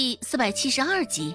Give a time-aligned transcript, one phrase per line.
[0.00, 1.34] 第四百七十二集。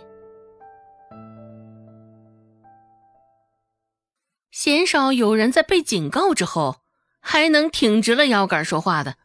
[4.51, 6.77] 鲜少有人在被警告之后
[7.19, 9.17] 还能挺直了腰杆说话的。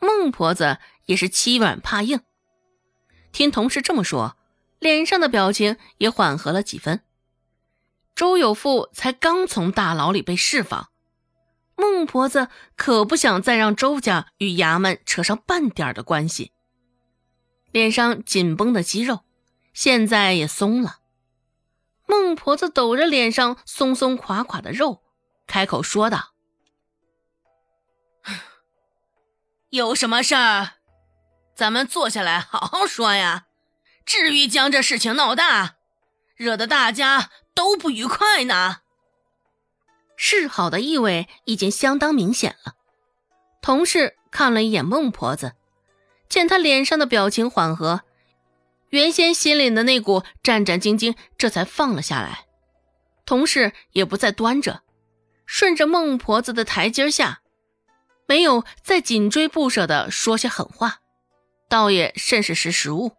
[0.00, 2.22] 孟婆子也是欺软怕硬，
[3.32, 4.38] 听同事这么说，
[4.78, 7.02] 脸上的表情也缓和了几分。
[8.14, 10.88] 周有富才刚从大牢里被释放，
[11.76, 16.52] 孟婆子可不想再让周家与衙门扯上半点的关系。
[17.70, 19.20] 脸上紧绷的肌肉
[19.72, 20.98] 现在也松了。
[22.06, 25.02] 孟婆子抖着脸上松松垮垮的肉，
[25.46, 26.32] 开口说道
[29.68, 30.70] ：“有什么事儿，
[31.54, 33.44] 咱们坐下来好好说呀。
[34.06, 35.76] 至于将这事情闹大，
[36.34, 38.78] 惹得大家都不愉快呢。”
[40.16, 42.74] 示好的意味已经相当明显了。
[43.60, 45.56] 同事看了一眼孟婆子，
[46.28, 48.02] 见他脸上的表情缓和。
[48.90, 52.46] 原先心里的那股战战兢兢，这才放了下来。
[53.26, 54.82] 同事也不再端着，
[55.44, 57.42] 顺着孟婆子的台阶下，
[58.26, 61.00] 没有再紧追不舍的说些狠话，
[61.68, 63.12] 倒也甚是识时务。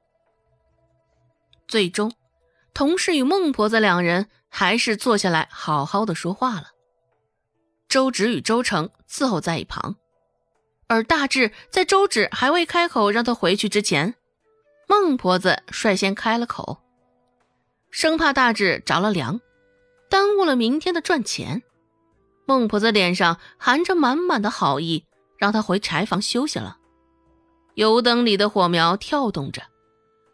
[1.68, 2.12] 最终，
[2.74, 6.70] 同事与孟婆子两人还是坐下来好好的说话了。
[7.88, 9.96] 周芷与周成伺候在一旁，
[10.90, 14.16] 而大志在周芷还未开口让他回去之前。
[14.88, 16.80] 孟婆子率先开了口，
[17.92, 19.40] 生怕大志着了凉，
[20.10, 21.62] 耽误了明天的赚钱。
[22.46, 25.06] 孟婆子脸上含着满满的好意，
[25.38, 26.78] 让他回柴房休息了。
[27.76, 29.62] 油灯里的火苗跳动着，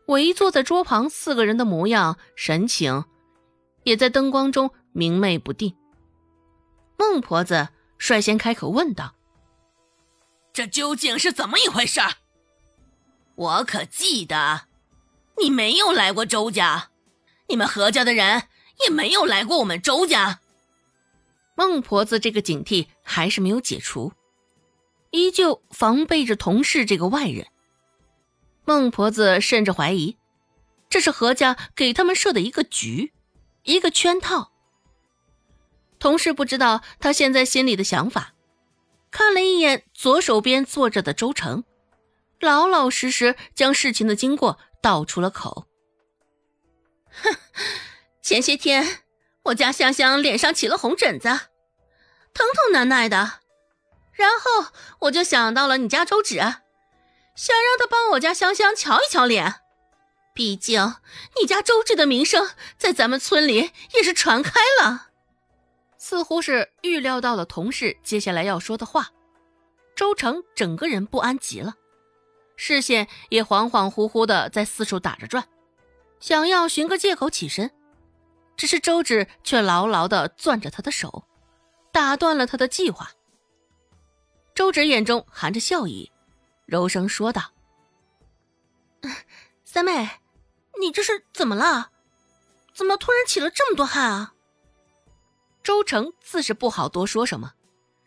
[0.07, 3.03] 围坐在桌旁四个人的模样神情，
[3.83, 5.75] 也在灯光中明媚不定。
[6.97, 9.15] 孟婆子率先开口问道
[10.55, 11.99] ：“这究竟是怎么一回事？”
[13.35, 14.61] 我可记得，
[15.37, 16.89] 你没有来过周家，
[17.49, 18.43] 你们何家的人
[18.85, 20.39] 也没有来过我们周家。
[21.55, 24.13] 孟婆子这个警惕还是没有解除，
[25.11, 27.47] 依旧防备着同事这个外人。
[28.63, 30.17] 孟婆子甚至怀疑，
[30.89, 33.13] 这是何家给他们设的一个局，
[33.63, 34.53] 一个圈套。
[35.99, 38.34] 同事不知道他现在心里的想法，
[39.15, 41.63] 看了一眼左手边坐着的周成。
[42.41, 45.67] 老老实实将事情的经过道出了口。
[47.23, 47.33] 哼，
[48.21, 49.03] 前些天
[49.43, 51.29] 我家香香脸上起了红疹子，
[52.33, 53.39] 疼痛难耐的，
[54.11, 59.61] 然后我就想到了你家周芷，想让他帮我家香香瞧一瞧脸。
[60.33, 60.95] 毕竟
[61.39, 65.07] 你家周芷的名声在咱们村里也是传开了。
[66.07, 69.09] 似乎是预料到了同事接下来要说的话，
[69.95, 71.73] 周成整个人不安极了。
[72.55, 75.49] 视线也恍恍惚惚的在四处打着转，
[76.19, 77.71] 想要寻个借口起身，
[78.55, 81.25] 只是周芷却牢牢的攥着他的手，
[81.91, 83.09] 打断了他的计划。
[84.53, 86.11] 周芷眼中含着笑意，
[86.67, 87.51] 柔声说道
[89.65, 90.07] ：“三妹，
[90.79, 91.89] 你这是怎么了？
[92.75, 94.33] 怎么突然起了这么多汗啊？”
[95.65, 97.53] 周成自是不好多说什么，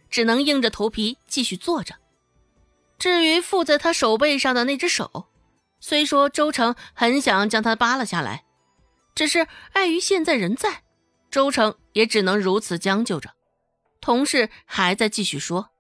[0.09, 1.97] 只能硬着头皮继续坐着。
[3.01, 5.27] 至于附在他手背上的那只手，
[5.81, 8.45] 虽说周成很想将它扒了下来，
[9.17, 10.85] 只是碍于现在人在，
[11.33, 13.31] 周成也只能如此将就着。
[14.01, 15.71] 同事还在继续说：“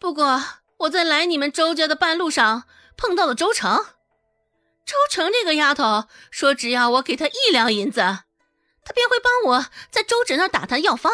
[0.00, 0.42] 不过
[0.78, 2.64] 我在来你们周家的半路上
[2.96, 3.76] 碰到了周成，
[4.84, 8.02] 周成这个丫头说，只要我给她一两银子，
[8.88, 11.12] 他便会帮我在周芷那打探药方。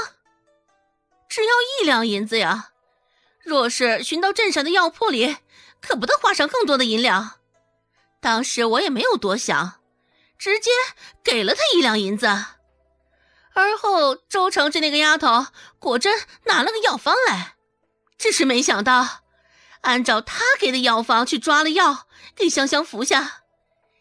[1.29, 2.71] 只要一两银子呀！”
[3.43, 5.39] 若是寻到镇上的药铺里，
[5.81, 7.33] 可不得花上更多的银两。
[8.21, 9.81] 当时我也没有多想，
[10.39, 10.71] 直接
[11.25, 12.27] 给了他一两银子。
[13.55, 15.49] 而后周成志那个丫头
[15.81, 17.57] 果真拿了个药方来，
[18.17, 19.25] 只是没想到，
[19.81, 22.07] 按照他给的药方去抓了药，
[22.37, 23.43] 给香香服下，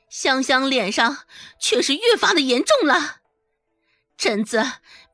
[0.09, 1.25] 香香脸上
[1.59, 3.17] 却是越发的严重了，
[4.23, 4.63] 疹子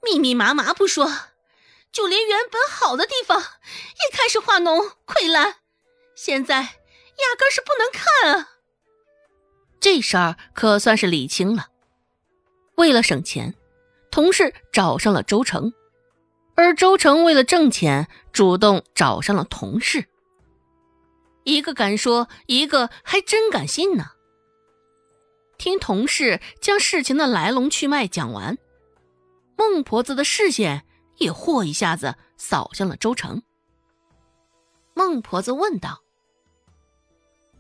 [0.03, 1.11] 密密麻麻不说。
[1.91, 5.55] 就连原本好的地方也开始化脓溃烂，
[6.15, 8.49] 现在压根是不能看啊！
[9.79, 11.69] 这事儿可算是理清了。
[12.75, 13.55] 为了省钱，
[14.11, 15.73] 同事找上了周成，
[16.55, 20.05] 而周成为了挣钱，主动找上了同事。
[21.45, 24.11] 一个敢说，一个还真敢信呢。
[25.57, 28.59] 听同事将事情的来龙去脉讲完，
[29.59, 30.85] 孟婆子的视线。
[31.19, 33.43] 也霍一下子扫向了周成。
[34.93, 36.01] 孟婆子问道：“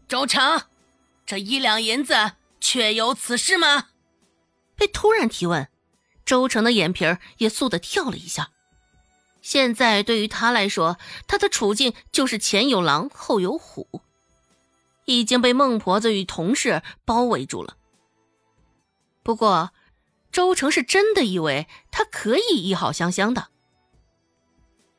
[0.07, 0.61] 周成，
[1.25, 2.13] 这一两银子
[2.61, 3.89] 确有此事吗？
[4.77, 5.67] 被突然提问，
[6.23, 8.51] 周成的眼皮儿也肃的跳了一下。
[9.41, 10.97] 现在对于他来说，
[11.27, 14.01] 他的处境就是前有狼，后有虎，
[15.03, 17.75] 已经被孟婆子与同事包围住了。
[19.21, 19.71] 不过，
[20.31, 23.49] 周成是真的以为他可以一好香香的。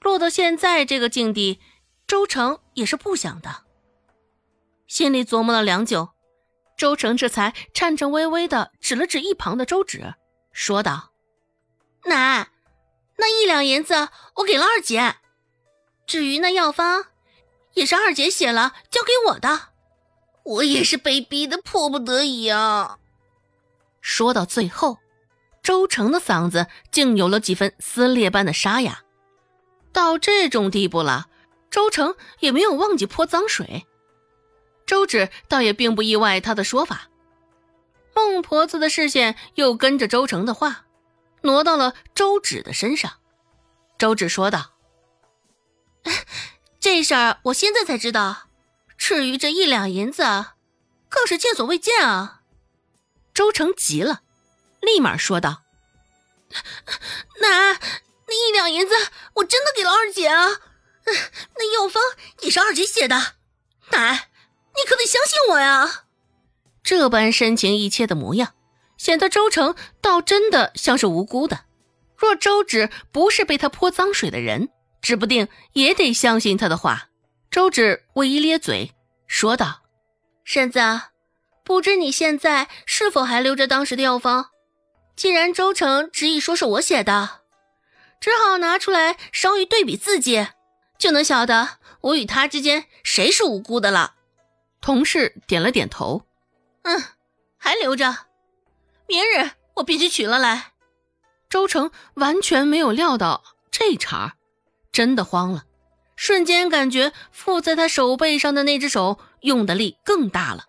[0.00, 1.60] 落到现在这个境地，
[2.06, 3.64] 周成也是不想的。
[4.86, 6.10] 心里琢磨了良久，
[6.76, 10.14] 周成这才颤颤巍巍的指了指一旁的周芷，
[10.52, 11.12] 说道
[12.06, 12.48] ：“奶。”
[13.20, 15.16] 那一两银子我给了二姐，
[16.06, 17.04] 至于那药方，
[17.74, 19.74] 也是二姐写了交给我的，
[20.42, 22.98] 我也是被逼的迫不得已啊。
[24.00, 25.00] 说到最后，
[25.62, 29.02] 周成的嗓子竟有了几分撕裂般的沙哑。
[29.92, 31.28] 到这种地步了，
[31.70, 33.86] 周成也没有忘记泼脏水。
[34.86, 37.08] 周芷倒也并不意外他的说法，
[38.14, 40.86] 孟婆子的视线又跟着周成的话。
[41.42, 43.12] 挪到了周芷的身上，
[43.96, 44.72] 周芷说道
[46.78, 48.48] ：“这事儿我现在才知道，
[48.98, 50.22] 至于这一两银子，
[51.08, 52.42] 更是见所未见啊！”
[53.32, 54.20] 周成急了，
[54.80, 55.62] 立马说道
[57.40, 57.78] ：“奶，
[58.26, 58.94] 那一两银子
[59.34, 60.48] 我真的给了二姐啊！
[61.56, 62.02] 那药方
[62.40, 63.34] 也是二姐写的，
[63.90, 64.28] 奶，
[64.76, 66.04] 你可得相信我呀！”
[66.82, 68.54] 这般深情意切的模样。
[68.96, 71.64] 显得周成倒真的像是无辜的。
[72.18, 74.68] 若周芷不是被他泼脏水的人，
[75.00, 77.08] 指不定也得相信他的话。
[77.50, 78.92] 周芷微一咧嘴，
[79.26, 79.80] 说道
[80.44, 80.80] ：“婶子，
[81.64, 84.50] 不知你现在是否还留着当时的药方？
[85.20, 87.42] 既然周成执意说是我写的，
[88.22, 90.48] 只好拿出来稍一对比字迹，
[90.96, 94.14] 就能晓得我与他之间谁是无辜的了。”
[94.80, 96.24] 同事点了点头
[96.84, 97.02] ：“嗯，
[97.58, 98.28] 还留着。”
[99.06, 100.72] 明日我必须取了来。
[101.50, 104.36] 周成完全没有料到这茬，
[104.90, 105.64] 真的慌了，
[106.16, 110.68] 瞬间感觉附在他手背上的那只手用的力更大了。